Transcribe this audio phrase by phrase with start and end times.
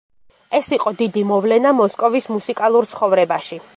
[0.59, 3.61] ეს იყო დიდი მოვლენა მოსკოვის მუსიკალურ ცხოვრებაში.